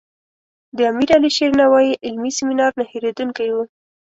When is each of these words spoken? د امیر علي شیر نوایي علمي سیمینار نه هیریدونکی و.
د 0.77 0.77
امیر 0.91 1.09
علي 1.15 1.31
شیر 1.37 1.51
نوایي 1.61 1.93
علمي 2.05 2.31
سیمینار 2.37 2.71
نه 2.79 2.83
هیریدونکی 2.91 3.47
و. 3.51 3.55